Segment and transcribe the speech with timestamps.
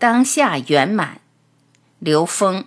[0.00, 1.20] 当下圆满，
[1.98, 2.64] 刘峰。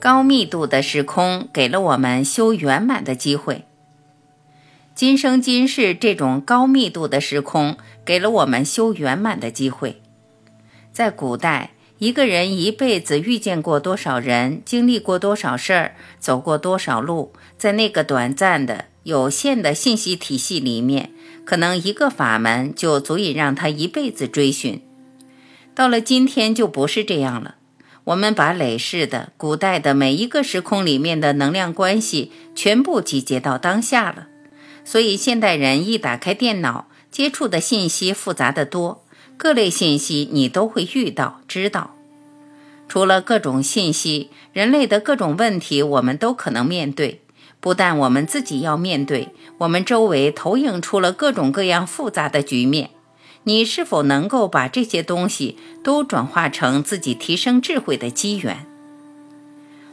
[0.00, 3.66] 高密度的时空给了我们修圆满的机会。
[4.96, 10.02] 今生今世这种高密度的时空给了我们修圆满的机会。
[10.90, 21.12] 在古代，一个人一辈子遇见过多少人，经历过多少事儿，走过多少路，在那个短暂的、有限的信息体系里面，
[21.44, 24.82] 可能一个法门就足以让他一辈子追寻。
[25.74, 27.56] 到了今天就不是这样了。
[28.04, 34.28] 我们把累世的、古代的每一个时空里面的能量关系全部集结到当下了，
[34.82, 39.04] 所以现代人一打开电脑，接触的信息复杂的多，
[39.36, 41.94] 各类信息你都会遇到、知道。
[42.88, 47.20] 除了各种信息，人类的各种问题我们都可能面对。
[47.60, 52.90] 不但我们自己要面对，我们周围投影出了各种各样复杂的局面。
[53.44, 58.66] 你是否能够把这些东西都转化成自己提升智慧的机缘？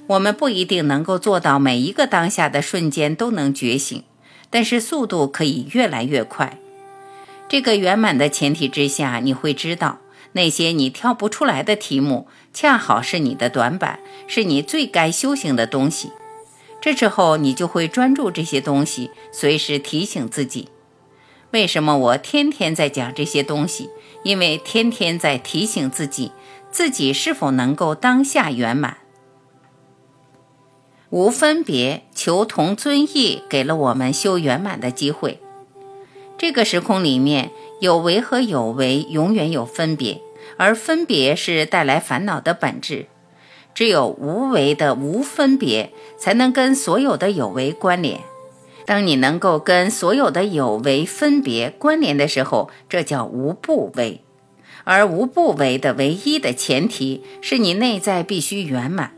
[0.07, 4.03] 我们不一定能够做到每一个当下的瞬间都能觉醒，
[4.49, 6.59] 但是速度可以越来越快。
[7.47, 9.99] 这个圆满的前提之下，你会知道
[10.33, 16.11] 那些你挑不出来的题目，恰好是你的短板，是你最该修行的东西。
[16.85, 20.69] 这时候，你就会专注这些东西，随时提醒自己。
[21.49, 23.89] 为什么我天天在讲这些东西？
[24.21, 26.31] 因为天天在提醒自己，
[26.69, 28.97] 自己是否能够当下圆满。
[31.09, 35.41] 无分别，求同尊异，给了我们修圆满的机会。
[36.37, 37.49] 这个时空里面，
[37.81, 40.21] 有为和有为永远有分别，
[40.57, 43.07] 而分别是带来烦恼的本质。
[43.75, 48.21] 只有无为的无分别，才能跟所有的有为关联。
[48.85, 54.21] 当你能够跟所有的有为分别关联的时候，这叫无不为。
[54.85, 59.11] 而无不为的唯一的前提是你内在必须圆满。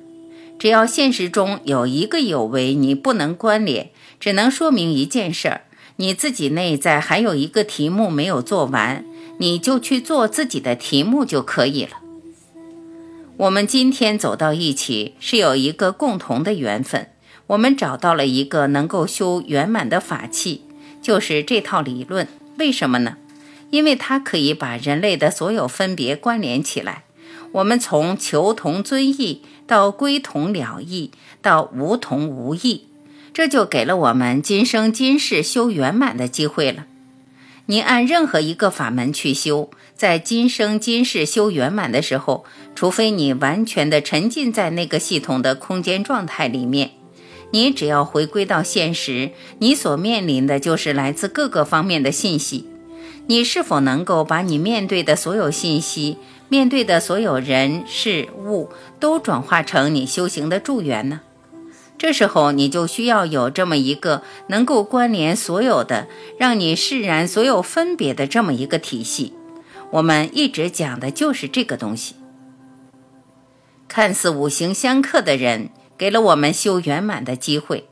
[0.58, 5.62] 只要现实中有一个有为你不能关联，只能说明一件事儿：
[5.98, 9.06] 你自己内在还有一个题目没有做完，
[9.38, 11.92] 你就去做自己的题目就可以了。
[13.38, 17.10] 我们今天走到一起，是有一个共同的缘分。
[17.46, 20.64] 我们找到了一个能够修圆满的法器，
[21.04, 22.28] 就是这套理论。
[22.58, 23.18] 为什么呢？
[23.70, 27.04] 因为它可以把人类的所有分别关联起来。
[27.52, 31.12] 我们从求同尊异到归同了异，
[31.44, 32.88] 到无同无异，
[33.32, 36.88] 这就给了我们今生今世修圆满的机会了。
[37.70, 46.92] 你按任何一个法门去修，在今生今世修圆满的时候，除非你完全的沉浸在那个系统的空间状态里面，
[47.52, 52.66] 你只要回归到现实，你所面临的就是来自各个方面的信息。
[53.28, 56.18] 你是否能够把你面对的所有信息、
[56.48, 58.70] 面对的所有人事物，
[59.02, 61.20] 都转化成你修行的助缘呢？
[61.98, 69.34] 这时候，你就需要有这么一个能够关联所有的，让你释然所有分别的这么一个体系。
[69.92, 72.16] 我们一直讲的就是这个东西。
[73.88, 77.88] 看似五行相克的人，给了我们修圆满的机会。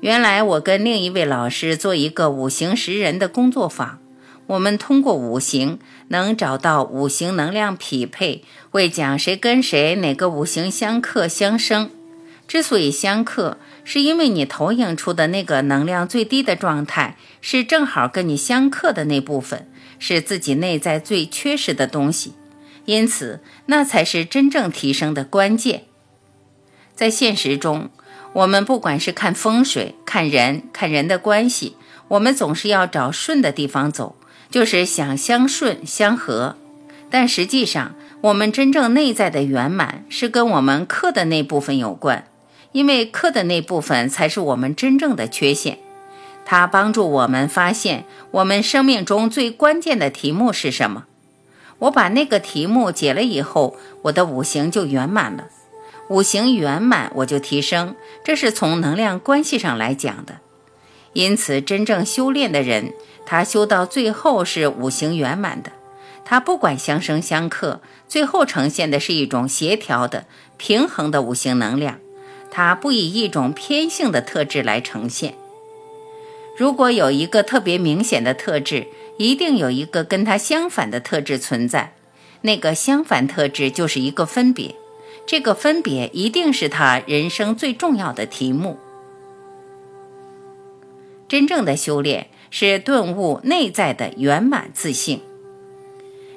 [0.00, 3.98] 原来我跟另一位老师做一个五行识人的工作坊，
[4.46, 5.78] 我们通过五行
[6.08, 11.90] 能找到五行能量匹配，会讲谁跟谁哪个五行相克相生。
[12.48, 19.68] 之所以相克，是因为你投影出的那个能量最低的状态，是正好跟你相克的那部分，
[19.98, 22.34] 是自己内在最缺失的东西，
[22.84, 25.84] 因此那才是真正提升的关键。
[26.94, 27.90] 在现实中，
[28.32, 31.76] 我们不管是看风水、看人、看人的关系，
[32.08, 34.16] 我们总是要找顺的地方走，
[34.50, 36.56] 就是想相顺相合，
[37.10, 42.26] 但实际上，我们真正内在的圆满是跟我们克的那部分有关。
[42.76, 45.78] 因为克的那部分才是我们真正的缺陷，
[46.44, 51.06] 它帮助我们发现我们生命中最关键的题目是什么。
[51.78, 55.46] 我把那个题目解了以后，我的五行就圆满了。
[56.10, 60.40] 五行圆满，我就提升，这是从能量关系上来讲的。
[61.14, 62.92] 因此，真正修炼的人，
[63.24, 65.72] 他修到最后是五行圆满的。
[66.26, 70.26] 他不管相生相克，最后呈现的是一种协调的、
[70.58, 72.00] 平衡的五行能量。
[72.50, 75.34] 他不以一种偏性的特质来呈现。
[76.56, 78.86] 如果有一个特别明显的特质，
[79.18, 81.94] 一定有一个跟它相反的特质存在。
[82.42, 84.74] 那个相反特质就是一个分别，
[85.26, 88.78] 这个分别一定是他人生最重要的题目。
[91.28, 95.20] 真正的修炼是顿悟内在的圆满自信。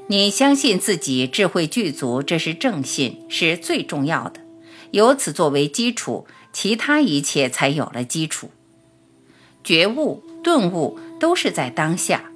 [0.08, 4.42] 你相信自己智慧具足，这是正信，是最重要的。
[4.91, 8.51] 由此作为基础，其他一切才有了基础。
[9.63, 12.31] 觉悟、顿悟都是在当下，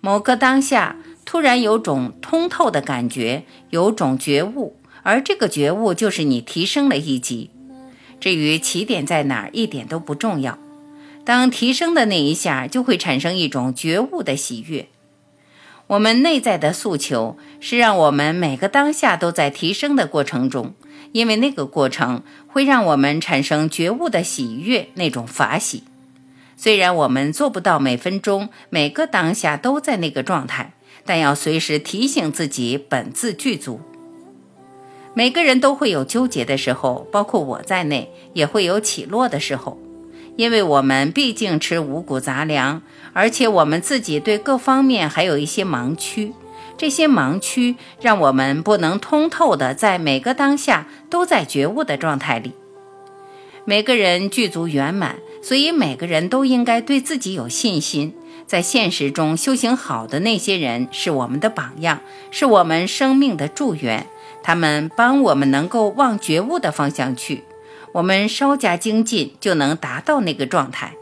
[0.00, 7.50] 某个当下突然有种通透的感觉，有种觉悟，而这个觉悟就是你提升了一级。
[8.18, 10.58] 至于起点在哪儿，一点都不重要。
[11.24, 14.88] 当提升的那一下，就会产生一种觉悟的喜悦。
[15.88, 20.74] 我们内在的诉求是让我们每个当下都在提升的过程中，
[21.12, 25.84] 因为那个过程会让我们产生觉悟的喜悦，那种法喜。
[26.56, 30.72] 虽然我们做不到每分钟、每个当下都在那个状态，
[31.04, 33.80] 但要随时提醒自己本自具足。
[35.12, 39.78] 每个人都会有纠结的时候，包括我在内，也会有起落的时候，
[40.36, 42.82] 因为我们毕竟吃五谷杂粮，
[43.14, 46.32] 而且我们自己对各方面还有一些盲区，
[46.76, 52.52] 这些盲区让我们不能通透的在每个当下都在觉悟的状态里。
[53.64, 55.16] 每个人具足圆满。
[55.42, 58.12] 所以每个人都应该对自己有信心，
[58.48, 62.00] 在现实中修行好的那些人是我们的榜样，
[62.32, 64.08] 是我们生命的助缘。
[64.42, 67.44] 他们帮我们能够往觉悟的方向去，
[67.92, 70.94] 我们稍加精进就能达到那个状态。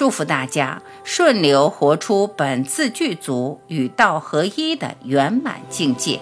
[0.00, 6.18] 祝福大家顺流活出本自具足与道合一的圆满境界。